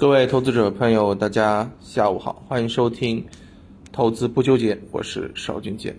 [0.00, 3.22] 各位投资者朋友，大家下午好，欢迎收听
[3.92, 5.94] 投资不纠结，我是邵军杰。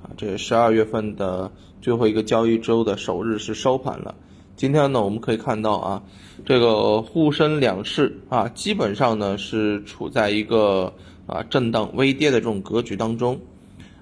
[0.00, 1.50] 啊，这十二月份的
[1.80, 4.14] 最后一个交易周的首日是收盘了。
[4.54, 6.04] 今天呢，我们可以看到啊，
[6.46, 10.92] 这个沪深两市啊，基本上呢是处在一个
[11.26, 13.40] 啊震荡微跌的这种格局当中。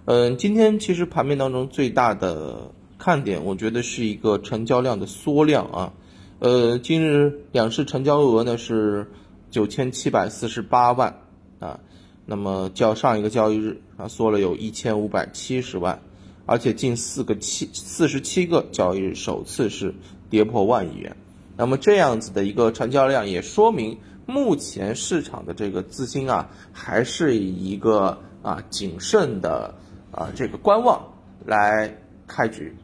[0.05, 5.95] 嗯，今天其实盘面当中最大的看点，我觉得是一个成交量的缩量啊。
[6.41, 9.11] 呃，今日两市成交额呢是。
[9.51, 11.23] 九千七百四十八万
[11.59, 11.81] 啊，
[12.25, 16.01] 那么较上一个交易日啊缩了有一千五百七十万，
[16.47, 19.93] 而且近四个七四十七个交易日首次是
[20.29, 21.17] 跌破万亿元，
[21.57, 29.75] 那么这样子的一个成交量也说明目前市场的这个资金啊还是以一个啊谨慎的
[30.13, 31.13] 啊这个观望
[31.45, 32.77] 来开局，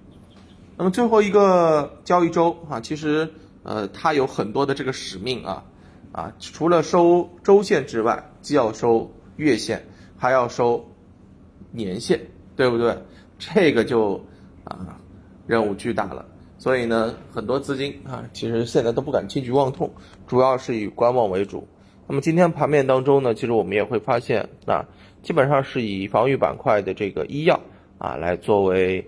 [0.76, 3.30] 那么最后一个交易周啊，其实
[3.62, 5.62] 呃它有很多的这个使命啊。
[6.16, 9.84] 啊，除了收周线之外，既要收月线，
[10.16, 10.82] 还要收
[11.72, 12.18] 年线，
[12.56, 12.96] 对不对？
[13.38, 14.24] 这个就
[14.64, 14.98] 啊，
[15.46, 16.24] 任务巨大了。
[16.56, 19.92] 所以呢，很多资金啊，其实现在都不敢轻举妄动，
[20.26, 21.68] 主要是以观望为主。
[22.08, 24.86] 那么今天盘面当中呢，其实我们也会发现啊，
[25.22, 27.60] 基本上是以防御板块的这个医药
[27.98, 29.04] 啊，来作为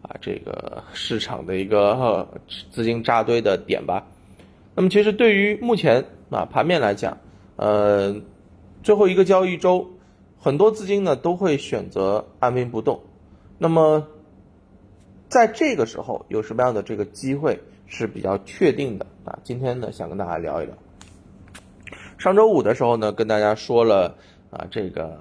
[0.00, 2.26] 啊这个市场的一个
[2.70, 4.06] 资金扎堆的点吧。
[4.74, 7.18] 那么其实对于目前啊盘面来讲，
[7.56, 8.16] 呃，
[8.82, 9.88] 最后一个交易周，
[10.38, 13.00] 很多资金呢都会选择按兵不动。
[13.58, 14.06] 那么
[15.28, 19.38] 在这个时候有什么样的这个机会是比较确定的啊？
[19.44, 20.74] 今天呢想跟大家聊一聊。
[22.18, 24.16] 上周五的时候呢跟大家说了
[24.50, 25.20] 啊这个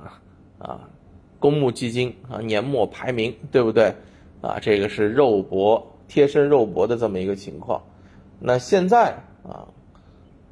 [0.58, 0.90] 啊
[1.40, 3.94] 公募基金啊年末排名对不对
[4.42, 4.58] 啊？
[4.59, 7.84] 这个是肉搏贴身肉搏的这么一个情况。
[8.40, 9.19] 那现在。
[9.47, 9.67] 啊，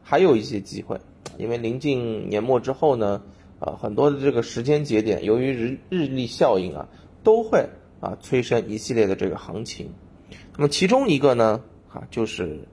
[0.03, 0.99] 还有一些机会，
[1.37, 3.23] 因为临近年末之后呢，
[3.59, 6.87] 啊，很多的这个时间节点，由于日日历效应啊，
[7.23, 7.67] 都会
[7.99, 9.93] 啊催生一系列的这个行情。
[10.55, 12.67] 那么其中一个呢，啊，就是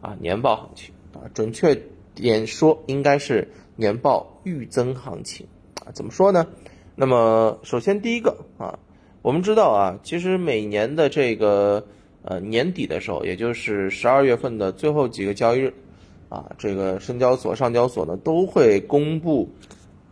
[0.00, 1.82] 啊年报行情啊，准确
[2.14, 5.46] 点说应该是年报预增行情
[5.84, 5.92] 啊。
[5.92, 6.46] 怎么说呢？
[6.94, 8.78] 那么首先第一个啊，
[9.20, 11.86] 我们知道啊，其实每年的这个。
[12.22, 15.72] 呃，年底的时候，也就是十二月份的最后几个交易日，
[16.28, 19.48] 啊，这个深交所、上交所呢都会公布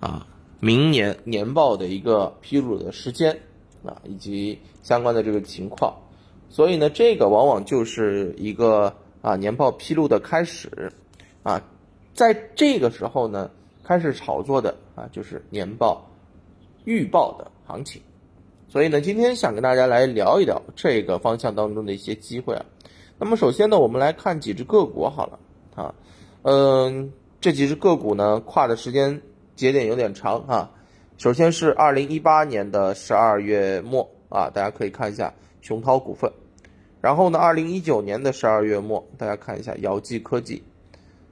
[0.01, 0.27] 啊
[0.61, 3.39] 明年年报的一个披露的时间
[3.85, 5.95] 啊，以及相关的这个情况。
[6.49, 10.93] 所以呢，这个往往就是一个啊年报披露的开始
[11.43, 11.63] 啊，
[12.15, 13.51] 在这个时候呢，
[13.85, 16.09] 开始炒作的啊就是年报
[16.85, 18.01] 预报的行情。
[18.69, 22.65] 所以呢，今天想跟大家来聊一聊这个方向当中的一些机会啊。
[23.19, 25.39] 那么首先呢，我们来看几只个股好了
[25.77, 25.95] 啊。
[26.43, 29.23] 嗯，这几只个股呢，跨的时间
[29.55, 30.71] 节点有点长啊。
[31.19, 36.33] 首先是二零一八年的十二月末啊，大家可以看一下熊涛股份。
[37.01, 40.61] 然后呢，二零一九年的十二月末，大家看一下姚记科技。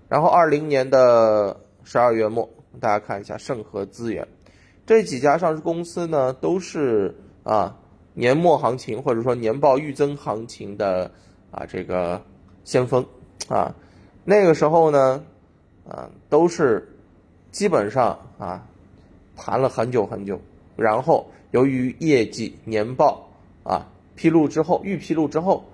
[0.08, 4.28] 然后二零年的十二月末，大家看一下盛和资源。
[4.86, 7.12] 这几家上市公司呢，都是。
[7.42, 7.76] 啊，
[8.14, 11.10] 年末行情或者说年报预增行情的
[11.50, 12.22] 啊这个
[12.64, 13.04] 先锋
[13.50, 13.74] 啊，
[14.24, 15.24] 那个时候呢，
[15.88, 16.88] 啊都是
[17.50, 18.66] 基本上啊
[19.36, 20.40] 谈了很久很久，
[20.76, 23.28] 然后由于业绩年报
[23.62, 23.86] 啊
[24.16, 25.64] 披露之后预披露之后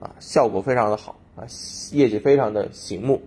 [0.00, 1.44] 啊效果非常的好啊
[1.92, 3.22] 业绩非常的醒目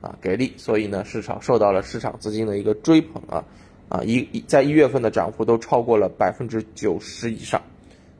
[0.00, 3.44] 啊给力，所以呢市场受到了市场资金的一个追捧啊。
[3.90, 7.62] 啊，一在一月份的涨幅都超过了百分之九十以上，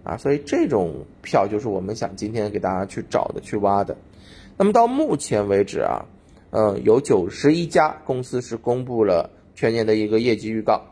[0.02, 3.94] 啊，所以这种票就是我们想今天给大家去找的、去挖的。
[4.58, 6.04] 那么到目前为止啊，
[6.50, 10.82] 呃，有九十一家公司是公布了全年的一个业绩预告，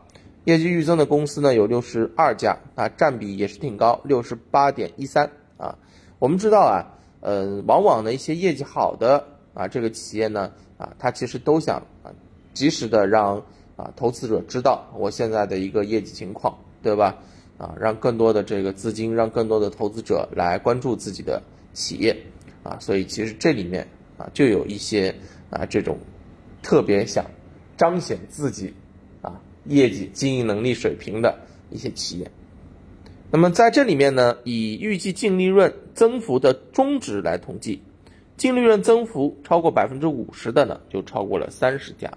[0.45, 5.77] 业绩预增的公司呢有六十二家，啊，占比也是挺高，六十八点一三啊。
[6.17, 9.23] 我们知道啊，呃，往往呢一些业绩好的
[9.53, 12.09] 啊这个企业呢，啊，它其实都想啊
[12.53, 13.43] 及时的让。
[13.77, 17.15] 啊，投资者知道我现在的一个业绩情况，对吧？
[17.59, 21.39] 啊，让更多的这个资金，让更多的投资者来关注自己的
[21.73, 22.17] 企业，
[22.67, 23.87] 啊，所以其实这里面
[24.17, 25.15] 啊，就有一些
[25.49, 25.97] 啊这种
[26.61, 27.25] 特别想
[27.77, 28.73] 彰显自己
[29.21, 32.29] 啊业绩经营能力水平的一些企业。
[33.31, 37.81] 那么在这里面呢，以预计净利润增幅的中值来统计，
[38.35, 42.11] 净利润增幅超过百分之五十的呢，就超过了三十家。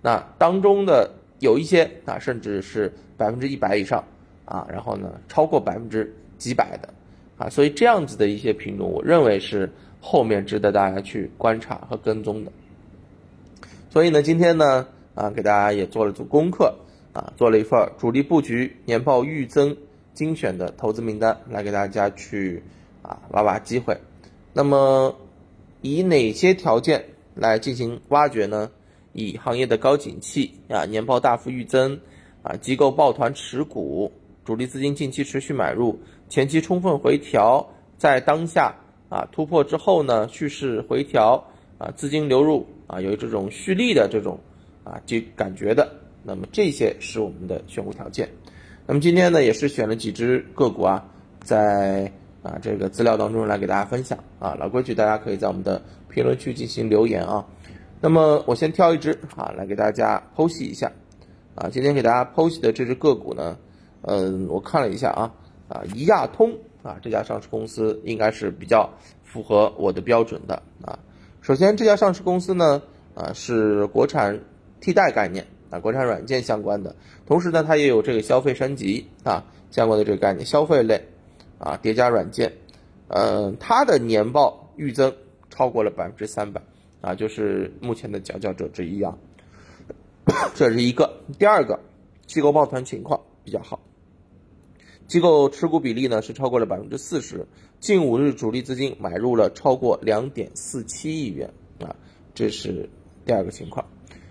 [0.00, 4.04] 那当中的有一些啊，甚至是百分之一百以上
[4.46, 6.88] 啊，然后呢，超过百分之几百的
[7.42, 9.68] 啊，所以这样子的一些品种，我认为是
[10.00, 12.52] 后面值得大家去观察和跟踪的。
[13.90, 14.86] 所以呢，今天呢，
[15.16, 16.76] 啊，给大家也做了组功课，
[17.12, 19.76] 啊，做了一份主力布局年报预增
[20.14, 22.62] 精选的投资名单，来给大家去
[23.02, 23.98] 啊挖挖机会。
[24.52, 25.16] 那么，
[25.80, 27.04] 以哪些条件
[27.34, 28.70] 来进行挖掘呢？
[29.14, 32.00] 以行业的高景气啊，年报大幅预增
[32.42, 34.10] 啊，机构抱团持股，
[34.44, 35.96] 主力资金近期持续买入，
[36.28, 37.64] 前期充分回调，
[37.96, 38.74] 在当下
[39.08, 41.44] 啊突破之后呢，蓄势回调
[41.78, 44.40] 啊，资金流入啊，有这种蓄力的这种
[44.82, 45.88] 啊就感觉的，
[46.24, 48.28] 那么这些是我们的选股条件。
[48.84, 51.06] 那么今天呢，也是选了几只个股啊，
[51.44, 52.10] 在
[52.42, 57.46] 啊这个资料当中来给大家分享啊，老规矩，大家可以在我们的评论区进行留言啊。
[58.00, 60.90] 那么我先挑一只啊来给大家剖析一下，
[61.54, 63.56] 啊，今天给大家剖析的这只个股呢，
[64.02, 65.34] 嗯，我看了一下啊，
[65.68, 66.52] 啊，一亚通
[66.82, 68.88] 啊这家上市公司应该是比较
[69.22, 70.98] 符合我的标准的啊。
[71.40, 72.82] 首先这家上市公司呢，
[73.14, 74.38] 啊是国产
[74.80, 76.94] 替代概念啊，国产软件相关的，
[77.26, 81.02] 同时呢它也有这个消费升级啊相关的这个概念，消费类
[81.58, 82.52] 啊叠加软件，
[83.08, 85.12] 嗯，它的年报预增
[85.50, 86.60] 超过了百分之三百。
[87.00, 89.18] 啊，就是目前的佼佼者之一啊，
[90.54, 91.12] 这是一个。
[91.36, 91.80] 第二个，
[92.26, 93.80] 机构抱团情况比较好，
[95.12, 97.46] 机构持股比例呢是超过了百分之四十，
[97.80, 101.94] 近五日主力资金买入了超过两点四七亿元啊，
[102.34, 102.88] 这是
[103.26, 103.84] 第二个情况。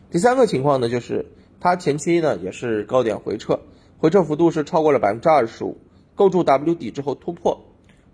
[0.09, 1.27] 第三个情况呢，就是
[1.59, 3.59] 它前期呢也是高点回撤，
[3.99, 5.77] 回撤幅度是超过了百分之二十五，
[6.15, 7.63] 构筑 W 底之后突破，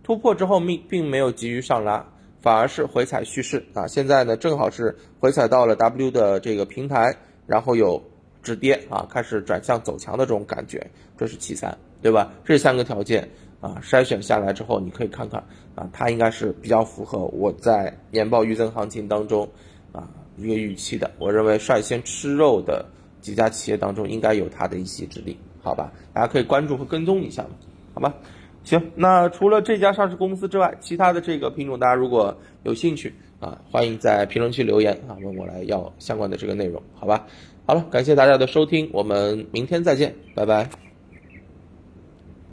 [0.04, 2.06] 突破之后并并没有急于上拉。
[2.42, 3.88] 反而是回踩蓄势啊！
[3.88, 8.04] 现在呢，正好是回踩到了 W 的这个平台，然后有
[8.44, 12.32] 止跌啊，开始转向走强的这种感觉，这是其三，对吧？
[12.46, 13.28] 这三个条件
[13.60, 15.44] 啊，筛选下来之后，你可以看看
[15.76, 19.48] 啊，它应该是比较符合我在年报预增行情当中
[19.92, 20.08] 啊
[20.38, 21.10] 一个预期的。
[21.18, 22.86] 我认为率先吃肉的
[23.20, 25.92] 几家企业当中，应该有它的一席之地，好吧？
[26.14, 27.46] 大家可以关注和跟踪一下
[27.94, 28.14] 好吧？
[28.64, 37.26] 行，那除了这家上市公司之外，其他的这个品种，大家如果有兴趣啊，欢迎在评论区留言啊，问我来要相关的这个内容，好吧？
[37.66, 40.87] 好了，感谢大家的收听，我们明天再见，拜拜。